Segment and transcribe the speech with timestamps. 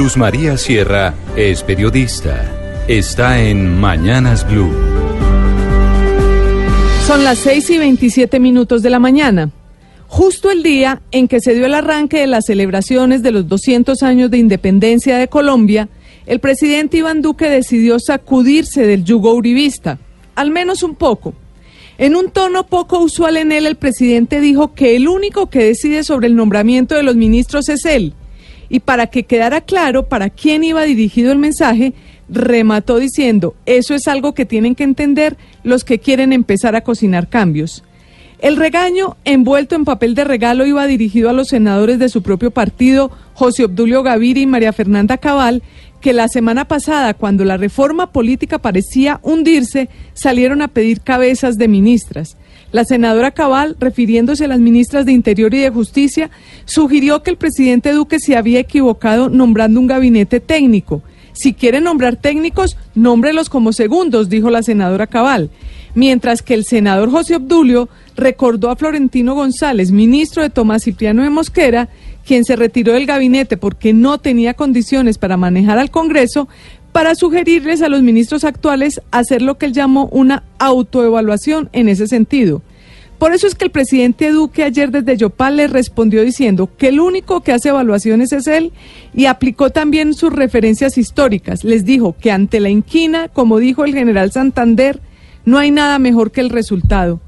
[0.00, 2.84] Luz María Sierra es periodista.
[2.88, 4.72] Está en Mañanas Blue.
[7.06, 9.50] Son las 6 y 27 minutos de la mañana.
[10.06, 14.02] Justo el día en que se dio el arranque de las celebraciones de los 200
[14.02, 15.90] años de independencia de Colombia,
[16.24, 19.98] el presidente Iván Duque decidió sacudirse del yugo uribista,
[20.34, 21.34] al menos un poco.
[21.98, 26.04] En un tono poco usual en él, el presidente dijo que el único que decide
[26.04, 28.14] sobre el nombramiento de los ministros es él.
[28.70, 31.92] Y para que quedara claro para quién iba dirigido el mensaje,
[32.30, 37.28] remató diciendo, eso es algo que tienen que entender los que quieren empezar a cocinar
[37.28, 37.82] cambios.
[38.38, 42.50] El regaño envuelto en papel de regalo iba dirigido a los senadores de su propio
[42.50, 45.62] partido, José Obdulio Gaviria y María Fernanda Cabal,
[46.00, 51.68] que la semana pasada, cuando la reforma política parecía hundirse, salieron a pedir cabezas de
[51.68, 52.38] ministras.
[52.72, 56.30] La senadora Cabal, refiriéndose a las ministras de Interior y de Justicia,
[56.64, 61.02] sugirió que el presidente Duque se había equivocado nombrando un gabinete técnico.
[61.32, 65.50] Si quiere nombrar técnicos, nómbrelos como segundos, dijo la senadora Cabal
[65.94, 71.30] mientras que el senador José Obdulio recordó a Florentino González, ministro de Tomás Cipriano de
[71.30, 71.88] Mosquera,
[72.24, 76.48] quien se retiró del gabinete porque no tenía condiciones para manejar al Congreso,
[76.92, 82.06] para sugerirles a los ministros actuales hacer lo que él llamó una autoevaluación en ese
[82.06, 82.62] sentido.
[83.18, 87.00] Por eso es que el presidente Duque ayer desde Yopal le respondió diciendo que el
[87.00, 88.72] único que hace evaluaciones es él
[89.12, 91.62] y aplicó también sus referencias históricas.
[91.62, 95.00] Les dijo que ante la inquina, como dijo el general Santander,
[95.44, 97.20] no hay nada mejor que el resultado.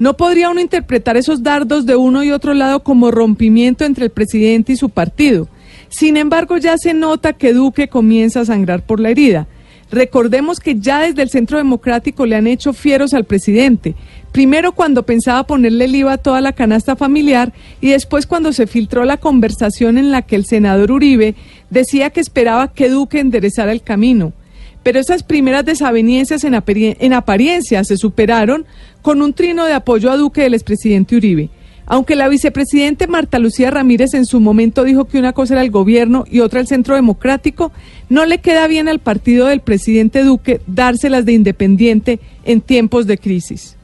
[0.00, 4.10] ¿No podría uno interpretar esos dardos de uno y otro lado como rompimiento entre el
[4.10, 5.48] presidente y su partido?
[5.88, 9.46] Sin embargo, ya se nota que Duque comienza a sangrar por la herida.
[9.90, 13.94] Recordemos que ya desde el Centro Democrático le han hecho fieros al presidente.
[14.32, 18.66] Primero cuando pensaba ponerle el IVA a toda la canasta familiar y después cuando se
[18.66, 21.34] filtró la conversación en la que el senador Uribe
[21.70, 24.34] decía que esperaba que Duque enderezara el camino.
[24.82, 28.66] Pero esas primeras desavenencias en, apariencia se superaron
[29.00, 31.48] con un trino de apoyo a Duque del expresidente Uribe.
[31.90, 35.70] Aunque la vicepresidente Marta Lucía Ramírez en su momento dijo que una cosa era el
[35.70, 37.72] gobierno y otra el centro democrático,
[38.10, 43.16] no le queda bien al partido del presidente Duque dárselas de independiente en tiempos de
[43.16, 43.77] crisis.